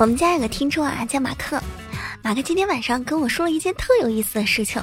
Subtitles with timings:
[0.00, 1.60] 我们家有个听众啊，叫马克。
[2.22, 4.82] 马克今天晚上跟我说了一件特有意思的事情。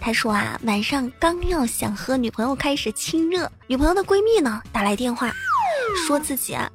[0.00, 5.30] 他说啊，晚上刚要想和女朋友开始亲热，女朋友的闺蜜呢打来电话，
[6.06, 6.66] 说自己啊，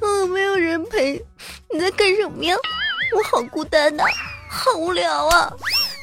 [0.00, 1.22] 嗯，没有人陪，
[1.70, 2.56] 你在干什么呀？
[3.14, 4.04] 我好孤单呐，
[4.48, 5.52] 好无聊啊，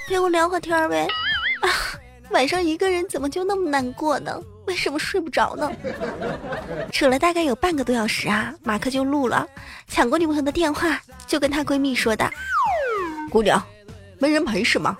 [0.07, 1.07] 陪我聊会天呗。
[1.63, 1.67] 啊，
[2.29, 4.39] 晚上一个人怎么就那么难过呢？
[4.71, 5.69] 为什么睡不着呢？
[6.93, 9.45] 扯了大概有半个多小时啊，马克就录了，
[9.89, 10.97] 抢过女朋友的电话，
[11.27, 12.31] 就跟她闺蜜说的
[13.29, 13.61] ：“姑娘，
[14.17, 14.95] 没人陪是吗？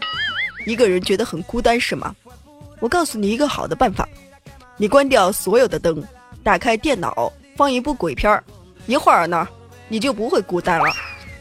[0.66, 2.14] 一个人觉得很孤单是吗？
[2.82, 4.06] 我告诉你一个好的办法，
[4.76, 6.04] 你关掉所有的灯，
[6.44, 8.44] 打开电脑，放一部鬼片儿，
[8.88, 9.48] 一会儿呢，
[9.88, 10.92] 你就不会孤单了，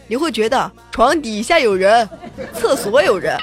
[0.06, 2.08] 你会觉得床底下有人，
[2.54, 3.36] 厕所有人。”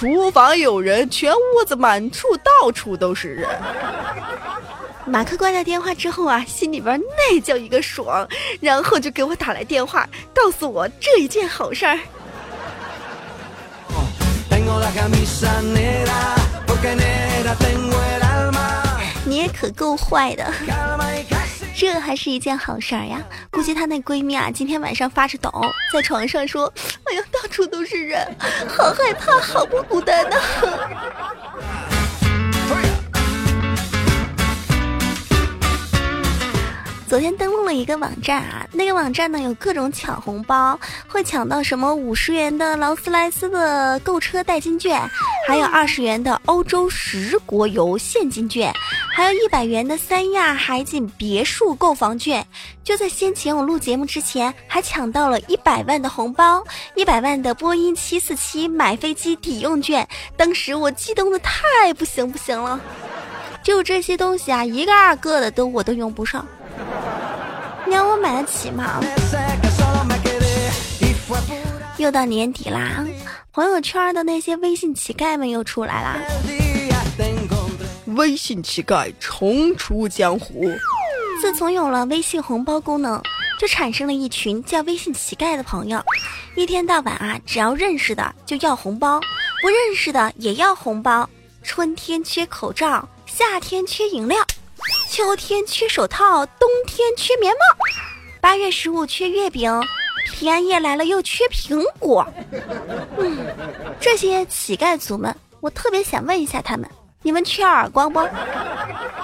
[0.00, 3.46] 厨房有人，全屋子满处到处都是人。
[5.04, 8.26] 马克挂掉电话之后啊，心里边那叫一个爽，
[8.60, 11.98] 然后就给我打来电话，告诉我这一件好事儿。
[19.26, 20.50] 你也可够坏的。
[21.80, 23.22] 这还是一件好事儿呀！
[23.50, 25.50] 估计她那闺蜜啊，今天晚上发着抖，
[25.90, 26.70] 在床上说
[27.04, 28.22] ：“哎呀，到处都是人，
[28.68, 30.36] 好害怕，好不孤单呐。
[37.08, 40.78] ”昨天登录了一个网站啊，那个网站呢有各种抢红包，
[41.08, 45.00] 会抢到什么五十元的劳斯莱斯的购车代金券，
[45.48, 48.72] 还有二十元的欧洲十国游现金券，
[49.12, 52.46] 还有一百元的三亚海景别墅购房券。
[52.82, 56.62] 就在先前我录节目之前，还抢到了一百万的红包，
[56.94, 60.06] 一百万的波音七四七买飞机抵用券。
[60.36, 62.80] 当时我激动的太不行不行了，
[63.62, 66.46] 就这些东西啊，一个二个的都我都用不上。
[67.86, 69.00] 你让我买得起吗？
[71.98, 73.06] 又到年底啦，
[73.52, 76.16] 朋友圈的那些微信乞丐们又出来啦。
[78.16, 80.70] 微信乞丐重出江湖。
[81.40, 83.20] 自从有了微信红包功能，
[83.58, 86.02] 就产生了一群叫微信乞丐的朋友，
[86.54, 89.20] 一天到晚啊，只要认识的就要红包，
[89.62, 91.28] 不认识的也要红包。
[91.62, 94.38] 春天缺口罩，夏天缺饮料。
[95.10, 97.58] 秋天缺手套，冬天缺棉帽，
[98.40, 99.70] 八月十五缺月饼，
[100.32, 102.26] 平安夜来了又缺苹果。
[103.18, 103.38] 嗯，
[104.00, 106.88] 这些乞丐族们，我特别想问一下他们：
[107.22, 108.18] 你们缺耳光不？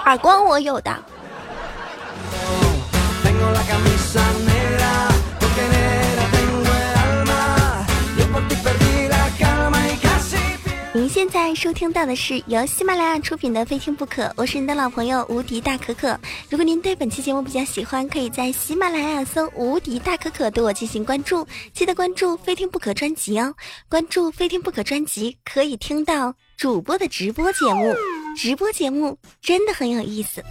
[0.05, 0.95] 耳光我有的。
[11.57, 16.15] 收听到的是由喜马拉雅出品的《非听不可》，我是你的老朋友无敌大可可。
[16.51, 23.55] 如果您对本期节目比较喜欢，可以在喜马拉雅搜“无敌大可可”对我进行关注，记得关注《非听不可》专辑哦。
[23.89, 27.91] 关注《非听不可》专辑，可以听到主播的直播节目，
[28.37, 30.43] 直播节目真的很有意思。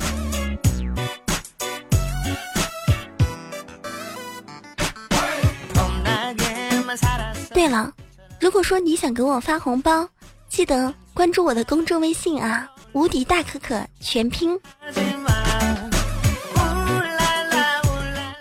[7.54, 7.92] 对了，
[8.40, 10.08] 如果说你想给我发红包。
[10.56, 14.58] 记得关注我的公众微信啊，无敌大可可全拼。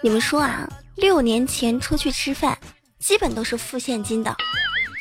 [0.02, 0.66] 你们说啊，
[0.96, 2.58] 六年前出去吃饭，
[3.00, 4.32] 基本都是付现金的；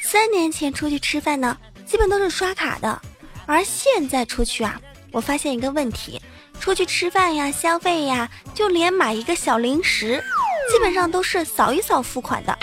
[0.03, 3.01] 三年前出去吃饭呢，基本都是刷卡的。
[3.47, 4.81] 而现在出去啊，
[5.13, 6.21] 我发现一个问题：
[6.59, 10.21] 出去吃饭呀、消费呀，就连买一个小零食，
[10.69, 12.59] 基本上都是扫一扫付款的。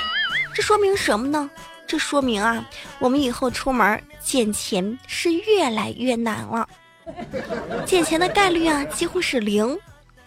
[0.53, 1.49] 这说明什么呢？
[1.87, 2.65] 这说明啊，
[2.99, 6.67] 我们以后出门捡钱是越来越难了，
[7.85, 9.77] 捡钱的概率啊几乎是零，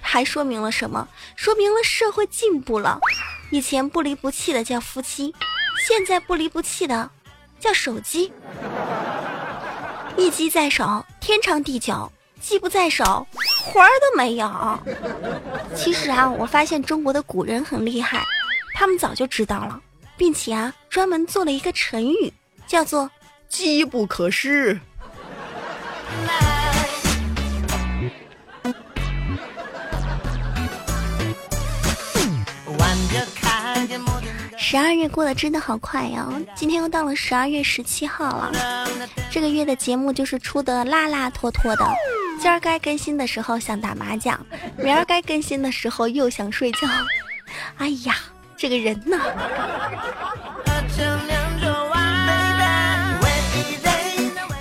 [0.00, 1.06] 还说明了什么？
[1.36, 2.98] 说明了社会进步了。
[3.50, 5.34] 以前不离不弃的叫夫妻，
[5.86, 7.08] 现在不离不弃的
[7.60, 8.32] 叫手机。
[10.16, 12.10] 一机在手，天长地久；
[12.40, 13.26] 机不在手，
[13.64, 14.78] 魂儿都没有。
[15.74, 18.24] 其实啊，我发现中国的古人很厉害，
[18.74, 19.80] 他们早就知道了。
[20.16, 22.32] 并且啊，专门做了一个成语，
[22.68, 23.10] 叫做
[23.54, 24.76] “机不可失”。
[34.58, 36.28] 十二月过得真的好快呀！
[36.56, 38.88] 今天又到了十二月十七号了，
[39.30, 41.86] 这个月的节目就是出的拉拉拖拖的。
[42.40, 44.44] 今儿该更新的时候想打麻将，
[44.76, 46.88] 明儿该更新的时候又想睡觉。
[47.76, 48.16] 哎呀！
[48.56, 49.18] 这个人呢？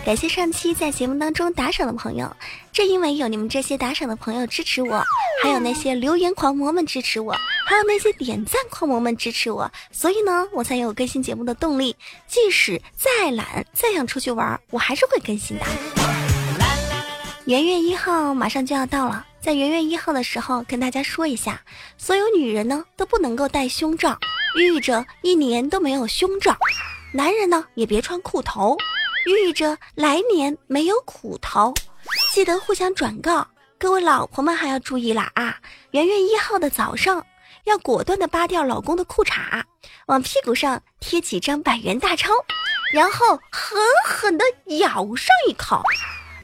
[0.06, 2.36] 感谢上期在节目当中打赏的朋友，
[2.74, 5.02] 正因为有你们这些打赏的朋友支持我，
[5.42, 7.32] 还有那些留言狂魔们支持我，
[7.66, 11.96] 还有那些点赞狂魔们支持我，所以呢，我才有更新节目的动力。
[12.28, 15.66] 即使再懒，再想出去玩，我还是会更新的。
[17.46, 21.62] 元月一号马上就要到了，在元月一号的时候，跟大家说一下，
[21.98, 24.18] 所有女人呢都不能够戴胸罩，
[24.60, 26.52] 寓意着一年都没有胸罩；
[27.14, 28.78] 男人呢也别穿裤头，
[29.25, 31.74] 寓意着来年没有苦头。
[32.34, 33.48] 记得互相转告，
[33.80, 35.58] 各位老婆们还要注意了啊！
[35.92, 37.25] 元月一号的早上，
[37.64, 39.64] 要果断的扒掉老公的裤衩，
[40.08, 42.31] 往屁股上贴几张百元大钞，
[42.92, 44.44] 然后狠狠的
[44.80, 45.81] 咬上一口。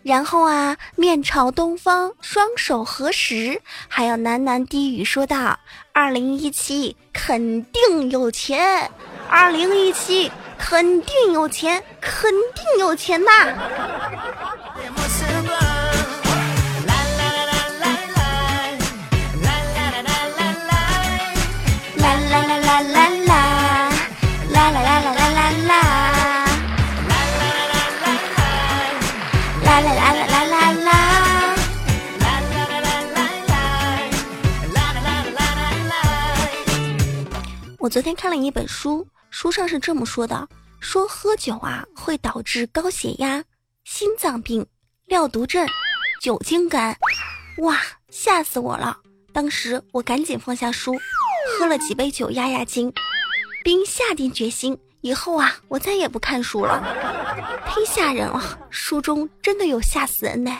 [0.01, 5.59] 然后啊，面朝东方，双手合十，还要喃喃低语说道
[5.91, 8.89] ：“二零一七肯定有钱，
[9.29, 13.31] 二零一七肯定有钱，肯定有钱呐！”
[37.81, 39.07] 我昨天看了一本书，
[39.41, 40.49] 书上是这么说的：
[40.81, 43.41] 说喝酒啊会导致高血压、
[43.85, 44.67] 心脏病、
[45.05, 45.65] 尿毒症、
[46.21, 46.93] 酒精肝。
[47.59, 48.97] 哇，吓死我了！
[49.31, 50.93] 当时我赶紧放下书，
[51.57, 52.91] 喝了几杯酒压压惊，
[53.63, 56.83] 并下定决心，以后啊我再也不看书了。
[57.69, 60.51] 忒吓人了，书中真的有吓死人的。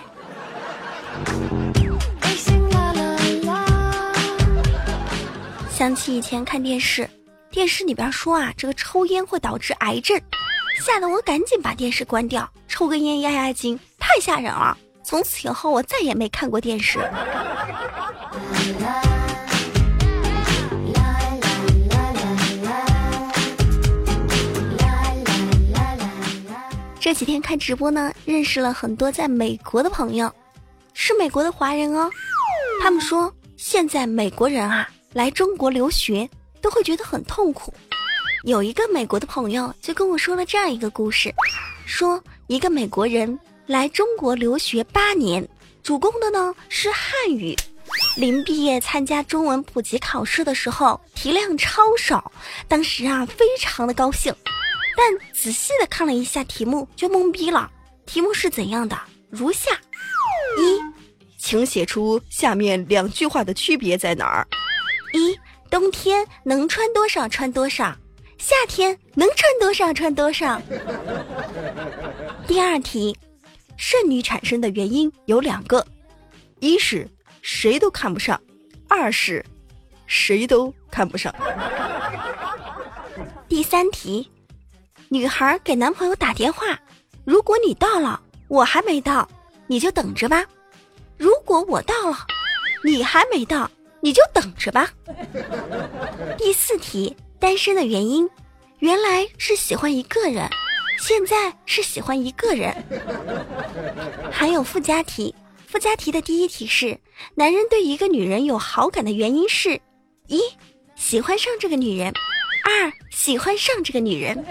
[5.69, 7.09] 想起以前看电视。
[7.51, 10.19] 电视里边说啊，这个抽烟会导致癌症，
[10.86, 14.78] 吓得我赶紧把电视关掉，抽根烟压压惊，太吓人了。
[15.04, 17.00] 从此以后，我再也没看过电视。
[27.00, 30.31] 这几天看直播呢，认识了很多在美国的朋友，
[30.94, 32.10] 是美国的华人哦。
[32.84, 36.30] 他们说，现在美国人啊来中国留学。
[36.61, 37.73] 都会觉得很痛苦。
[38.44, 41.33] 有一个美国的朋友就跟我说了这样一个故事，
[41.85, 45.45] 说一个美国人来中国留学八年，
[45.83, 47.56] 主攻的呢是汉语。
[48.15, 52.31] 临毕业参加中文普及考试的时候，题量超少，
[52.67, 54.33] 当时啊非常的高兴。
[54.95, 57.69] 但仔细的看了一下题目，就懵逼了。
[58.05, 58.97] 题目是怎样的？
[59.29, 59.71] 如下：
[60.57, 60.79] 一，
[61.38, 64.47] 请写出下面两句话的区别在哪儿？
[65.13, 65.38] 一。
[65.69, 67.95] 冬天能穿多少穿多少，
[68.38, 70.60] 夏天能穿多少穿多少。
[72.48, 73.16] 第二题，
[73.77, 75.86] 剩女产生的原因有两个，
[76.60, 77.07] 一是
[77.42, 78.39] 谁都看不上，
[78.88, 79.45] 二是
[80.07, 81.33] 谁都看不上。
[83.48, 84.30] 第三题，
[85.07, 86.80] 女孩给男朋友打电话，
[87.25, 89.27] 如果你到了，我还没到，
[89.68, 90.44] 你就等着吧；
[91.18, 92.18] 如果我到了，
[92.83, 93.69] 你还没到。
[94.01, 94.90] 你就等着吧。
[96.38, 98.30] 第四题，单身的原因，
[98.80, 100.50] 原来是喜欢一个人，
[101.00, 102.74] 现在是喜欢一个人。
[104.32, 105.34] 还有附加题，
[105.68, 106.98] 附加题的第一题是，
[107.36, 109.79] 男人对一个女人有好感的原因是：
[110.27, 110.41] 一，
[110.96, 112.12] 喜欢上这个女人；
[112.63, 114.46] 二，喜欢上这个女人。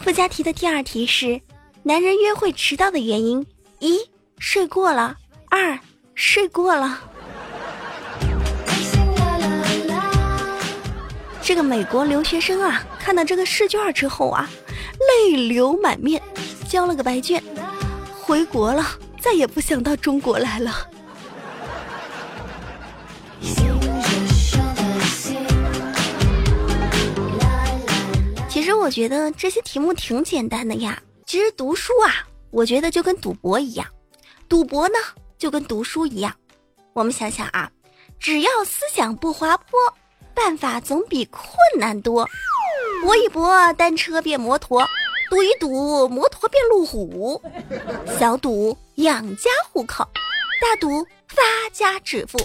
[0.00, 1.40] 附加题的第二题是，
[1.82, 3.46] 男人约会迟到的原因：
[3.78, 3.98] 一，
[4.38, 5.14] 睡过了；
[5.50, 5.78] 二，
[6.14, 7.07] 睡过了。
[11.48, 14.46] 这个美国留学生啊，看到这个试卷之后啊，
[15.30, 16.22] 泪流满面，
[16.68, 17.42] 交了个白卷，
[18.20, 18.84] 回国了，
[19.18, 20.86] 再也不想到中国来了。
[28.46, 31.02] 其实我觉得这些题目挺简单的呀。
[31.24, 33.86] 其实读书啊，我觉得就跟赌博一样，
[34.50, 34.96] 赌博呢
[35.38, 36.30] 就跟读书一样。
[36.92, 37.70] 我们想想啊，
[38.20, 39.78] 只要思想不滑坡。
[40.38, 41.42] 办法总比困
[41.78, 42.24] 难多，
[43.02, 44.86] 搏一搏，单车变摩托；
[45.28, 47.42] 赌一赌，摩托变路虎。
[48.18, 50.08] 小赌养家糊口，
[50.60, 51.42] 大赌发
[51.72, 52.38] 家致富。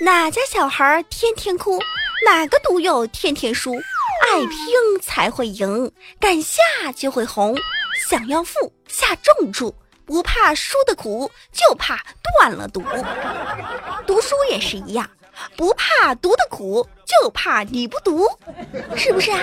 [0.00, 1.80] 哪家小孩天天哭？
[2.24, 3.74] 哪个赌友天天输？
[3.74, 5.90] 爱拼才会赢，
[6.20, 6.62] 敢下
[6.94, 7.56] 就会红。
[8.08, 9.74] 想要富，下重注，
[10.06, 12.82] 不怕输的苦，就怕断了赌。
[14.06, 15.10] 读书也是一样。
[15.56, 18.26] 不怕读的苦，就怕你不读，
[18.96, 19.38] 是不是啊？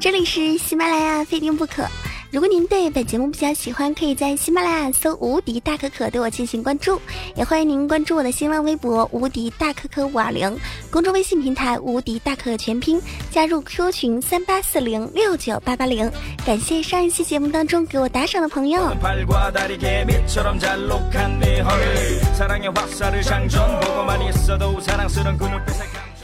[0.00, 1.84] 这里是喜马拉雅，非听不可。
[2.30, 7.00] 如果您对本节目比较喜欢，可以在喜马拉雅搜“无敌大可可”对我进行关注，
[7.34, 10.54] 也欢迎您关注我的新浪微博“无敌大可可五二零”，
[10.92, 13.00] 公众微信平台“无敌大可可全拼”，
[13.32, 16.10] 加入 Q 群三八四零六九八八零。
[16.44, 18.92] 感谢上一期节目当中给我打赏的朋友。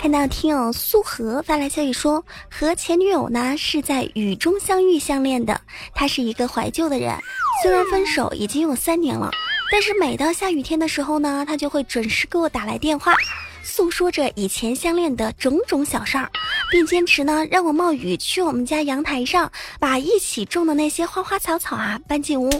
[0.04, 5.58] 看到听友素荷发来消息说，和前女友呢是在雨中相遇相恋的。
[5.94, 7.18] 他是一个怀旧的人，
[7.62, 9.30] 虽然分手已经有三年了，
[9.72, 13.16] 但是每到下雨天的时候呢，他就会准时给我打来电话，
[13.62, 16.30] 诉说着以前相恋的种种小事儿，
[16.70, 22.50] 并坚持呢让我冒雨去我们家阳台上把一起种的那些花花草草啊搬进屋。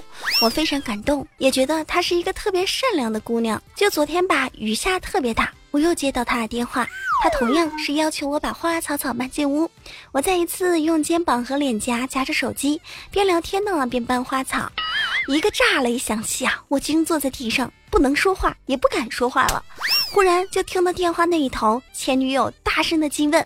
[0.41, 3.63] 我非常感动，也觉得她是一个特别善良的姑娘。
[3.77, 5.53] 就昨天吧，雨下特别大。
[5.75, 6.87] 我又接到他的电话，
[7.21, 9.69] 他同样是要求我把花花草草搬进屋。
[10.13, 14.71] 我再一次用肩膀和脸颊夹着手机，边聊天呢边搬花草。
[15.27, 19.65] 一个炸雷响起啊，我惊坐在地上，不能说话，也不敢说话了。
[20.13, 23.45] 忽然就听到电话那一头前女友大声的惊问：“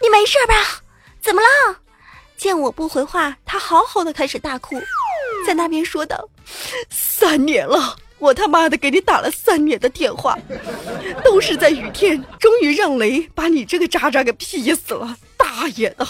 [0.00, 0.54] 你没事吧？
[1.20, 1.80] 怎么了？”
[2.38, 4.80] 见我不回话，他嚎嚎的开始大哭，
[5.44, 6.28] 在那边说道
[6.90, 10.38] ：“三年了。”我他妈的给你打了三年的电话，
[11.24, 15.16] 都是在雨天，终于让雷把你这个渣渣给劈死了！
[15.38, 16.06] 大爷的！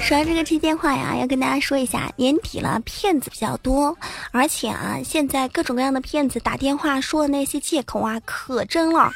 [0.00, 3.96] 说完这个接电话呀，要跟大家说一下，年底了，骗子比较多，
[4.32, 9.10] 而且啊，现在各种各样的骗子打电话说的那些借口啊，可真了。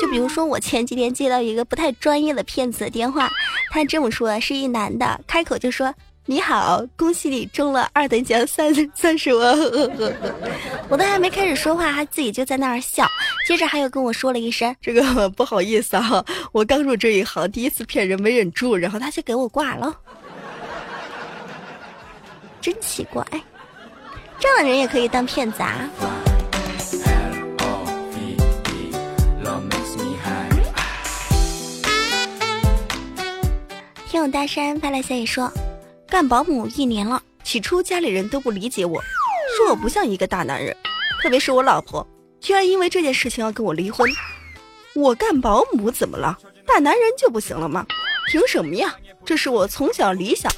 [0.00, 3.30] 就比如说，我前几天接到一个不太专业的骗子的电话，
[3.70, 5.94] 他这么说：是一男的，开口就说
[6.26, 9.56] ：“你好，恭喜你中了二等奖三 三十万。
[10.90, 13.06] ”我都还没开始说话，他自己就在那儿笑。
[13.46, 19.94] 接着还有跟我说了一声：“这个不好意思啊，我刚入这一行，第一次骗人没忍住，然后他就给我挂了。”
[22.60, 23.24] 真奇怪，
[24.38, 26.33] 这样的人也可以当骗子啊！
[34.30, 35.50] 大山发来消息说，
[36.08, 39.00] 干保姆一年了，起初家里人都不理解我，
[39.56, 40.74] 说我不像一个大男人，
[41.22, 42.06] 特别是我老婆，
[42.40, 44.10] 居然因为这件事情要跟我离婚。
[44.94, 46.38] 我干保姆怎么了？
[46.66, 47.84] 大男人就不行了吗？
[48.28, 48.94] 凭什么呀？
[49.24, 50.50] 这是我从小理想。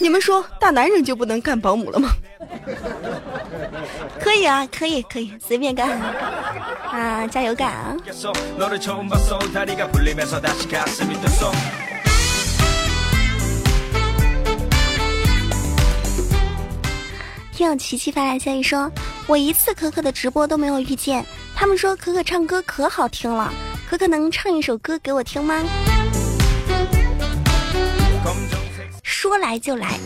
[0.00, 2.10] 你们说大男人就不能干保姆了吗？
[4.20, 5.98] 可以啊，可以可以，随便干
[6.90, 7.96] 啊，加油干啊！
[17.66, 18.88] 听友琪琪发来消息说
[19.26, 23.52] ：“我一次可可的直播都没有遇见，他们说可可唱歌可好听了，
[23.90, 25.64] 可可能唱一首歌给我听吗？”
[29.02, 29.98] 说来就来，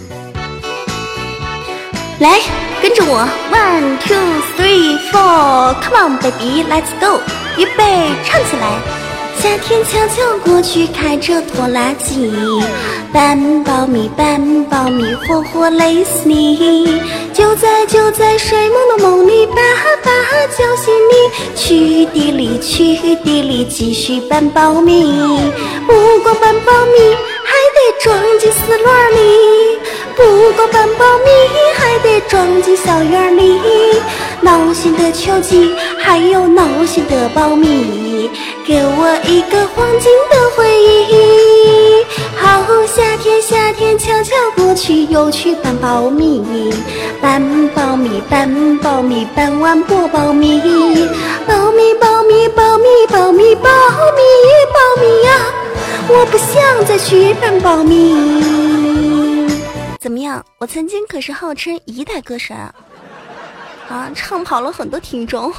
[2.19, 2.41] 来
[2.81, 4.17] 跟着我，one two
[4.57, 7.21] three four，come on baby，let's go，
[7.59, 9.10] 预备唱起来。
[9.43, 12.31] 夏天悄悄过去，开着拖拉机，
[13.11, 17.01] 搬苞米，搬苞米，活活累死你！
[17.33, 19.55] 就在就在睡梦的梦里，爸
[20.05, 20.11] 爸
[20.59, 25.11] 叫醒你，去地里，去地里，继续搬苞米。
[25.87, 27.17] 不光搬苞米，
[27.81, 29.79] 得装进丝箩里；
[30.15, 31.31] 不光搬苞米，
[31.75, 33.59] 还得装进小院里。
[34.43, 38.31] 闹心的秋季，还有闹心的苞米。
[38.67, 40.69] 给我一个黄金的回
[41.11, 42.05] 忆。
[42.37, 46.73] 好夏天，夏天悄悄过去，又去搬苞米，
[47.23, 47.43] 搬
[47.75, 48.47] 苞米，搬
[48.81, 50.61] 苞米，搬完剥苞米，
[51.49, 53.63] 苞米，苞米，苞米，苞米，苞
[54.13, 54.23] 米，
[54.75, 55.31] 苞米呀！
[56.09, 59.49] 我不想再去搬苞米。
[59.99, 60.45] 怎么样？
[60.59, 62.75] 我曾经可是号称一代歌神啊，
[63.89, 65.53] 啊，唱跑了很多听众。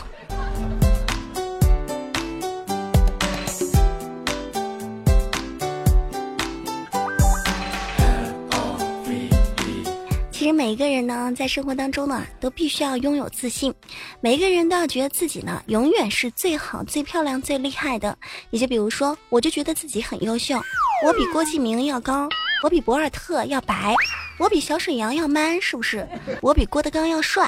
[10.52, 13.74] 实每一个人呢，在生活当中呢，都必须要拥有自信。
[14.20, 18.18] 每一个人都要觉得自己呢，永远是最好、最漂亮、最厉害的。
[18.50, 20.60] 也就比如说，我就觉得自己很优秀，
[21.06, 22.28] 我比郭敬明要高，
[22.64, 23.96] 我比博尔特要白，
[24.38, 26.08] 我比小沈阳要 man，是不是？
[26.42, 27.48] 我比郭德纲要帅，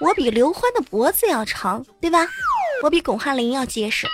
[0.00, 2.26] 我比刘欢的脖子要长，对吧？
[2.82, 4.06] 我比巩汉林要结实，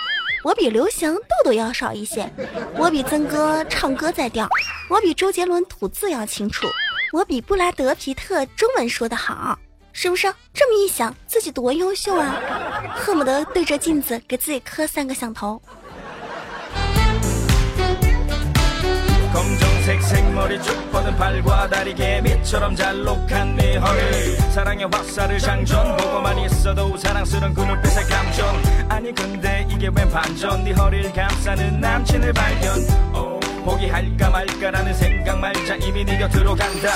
[0.43, 2.27] 我比刘翔痘痘要少一些，
[2.75, 4.47] 我比曾哥唱歌在调，
[4.89, 6.67] 我比周杰伦吐字要清楚，
[7.11, 9.59] 我比布拉德皮特中文说得好，
[9.91, 10.33] 是不是？
[10.53, 12.39] 这么一想，自己多优秀啊！
[12.95, 15.61] 恨不得对着镜子给自己磕三个响头。
[33.60, 34.96] 검정색 생머리 쭉 뻗은 팔과 다리 개미처럼 잘록한 네 허리 사랑의 화살을 장전 보고만 있어도
[34.96, 34.96] 사랑스런 그 눈빛의 감정 아니 근데 이게 웬 반전 네 허리를 감싸는 남친을 발견 오,
[34.96, 36.90] 포기할까 말까라는 생각 말자 이미 네 곁으로 간다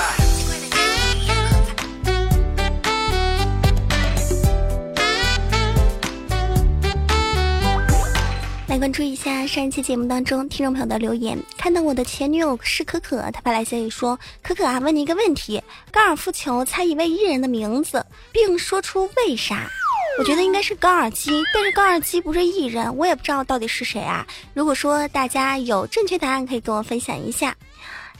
[8.67, 19.69] 来关注一下上一期节目当中听众朋友的留言，看到我的前女友是可可，她发来消息说：“可可啊，问你一个问题，高尔夫球猜一位艺人的名字，并说出为啥。”
[20.18, 24.26] 我觉得应该是高尔基，但是高尔基不是艺人，我也不知道到底是谁啊。
[24.54, 27.54] 如果说大家有正确答案，可以跟我分享一下。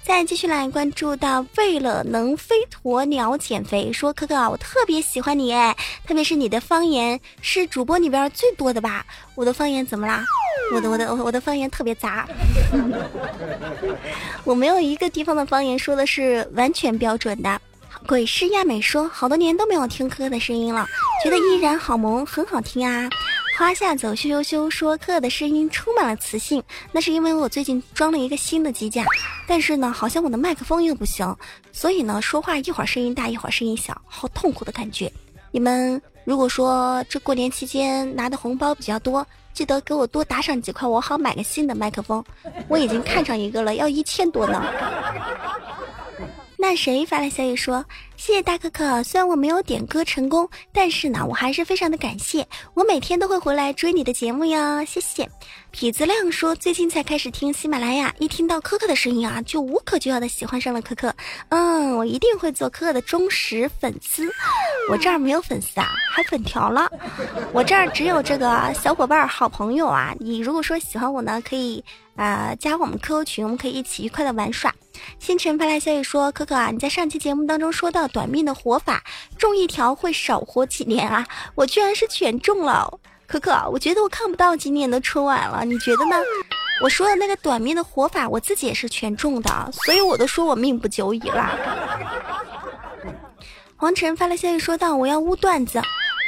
[0.03, 5.77] 再继续来关注到，为了能飞鸵鸟减肥，说可可，我特别喜欢你哎，
[6.07, 9.05] 特别是你的方言是主播里边最多的吧？
[9.35, 10.23] 我的方言怎么啦？
[10.73, 12.29] 我的我的我的方言特别杂，
[14.45, 17.61] 我没有一个地方的方言说的是完全标准的。
[18.05, 20.87] 鬼市亚美说，好多年都没有听哥哥的声音了，
[21.25, 23.09] 觉得依然好萌，很好听啊。
[23.59, 26.63] 花下走羞羞羞说，哥哥的声音充满了磁性，
[26.93, 29.05] 那是因为我最近装了一个新的机架，
[29.47, 31.35] 但是呢，好像我的麦克风又不行，
[31.73, 35.11] 所以呢，说话一会儿声音大，一会儿声音小，好痛苦的感觉。
[35.51, 42.23] 你们如果说这过年期间拿的红包比较多，记得给我多打赏几块，我好买个新的麦克风。
[42.69, 44.63] 我已经看上一个了，要一千多呢。
[46.69, 47.85] 那谁发来消息说
[48.19, 52.45] ：“谢谢大可可，虽然我没有点歌成功，但是呢，我还是非常的感谢。
[52.75, 55.31] 我每天都会回来追你的节目哟，谢谢。”
[55.73, 61.15] 痞子亮说：“最近才开始听喜马拉雅，一听到可可的声音啊，就无可救药的喜欢上了可可。
[61.51, 64.29] 嗯，我一定会做可可的忠实粉丝。
[64.91, 66.91] 我这儿没有粉丝啊，还粉条了。
[67.53, 70.13] 我这儿只有这个小伙伴、好朋友啊。
[70.19, 71.85] 你如果说喜欢我呢，可以
[72.17, 74.75] 啊、呃、加我们 QQ 群，我们可以一起愉快的玩耍。”
[75.19, 79.03] 星辰发来消息说：“可可啊，你在上期节目当中说到短命的活法，
[79.39, 81.27] 中一条会少活几年啊？
[81.55, 83.01] 我居然是全中了！
[83.27, 86.17] 可可，我觉得我看不到今年的春晚了，你觉得呢？
[86.83, 91.53] 我说的那个短命的活法，我自己也是全中的，所以我都说我命不久矣啦。
[93.79, 95.81] ”黄晨发来消息说道：“我要污段子，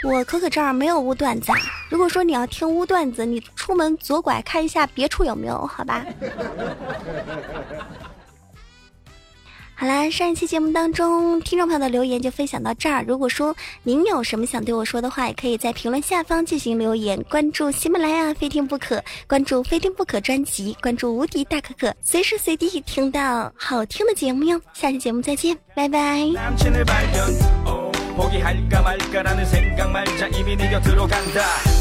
[0.05, 1.59] 我可可这儿没有污段子啊。
[1.89, 6.05] 如果说你要听污段子，你出门左拐看一下别处有没有，好吧？”
[9.78, 13.04] 好啦，上一期节目当中，听众朋友的留言就分享到这儿。
[13.08, 17.22] 如果说您有什么想对我说的话，也可以在评论下方进行留言。
[17.24, 24.62] 关注喜马拉雅非听不可，关注非听不可专辑，关注无敌大可可，随时随地听到好听的节目哟。
[24.74, 26.32] 下期节目再见，拜拜。
[26.34, 27.30] 남친을 발견
[27.66, 31.77] 오, 포기할까 말까라는 생각 말자 이미 네 곁으로 간다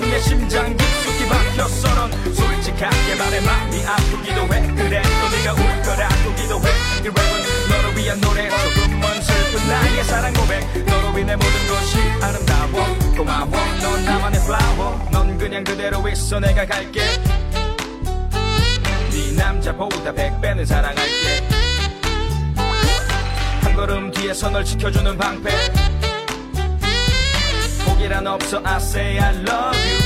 [0.00, 1.94] 내 심장 깊숙이 박혔어.
[1.94, 4.74] 넌 솔직하게 말해 마음이 아프기도 해.
[4.74, 6.70] 그래 또 네가 울 거라고 기도해.
[6.98, 7.20] 이 랩은
[7.70, 8.48] 너를 위한 노래.
[8.48, 10.84] 조금만 슬픈 나의 사랑 고백.
[10.84, 12.86] 너로 인해 모든 것이 아름다워.
[13.16, 13.50] 고마워.
[13.80, 16.40] 넌 나만의 플라워 넌 그냥 그대로 있어.
[16.40, 17.00] 내가 갈게.
[19.10, 21.48] 네 남자보다 백 배는 사랑할게.
[23.62, 25.50] 한 걸음 뒤에서 널 지켜주는 방패
[28.00, 29.99] 포기란 없어 I say I love you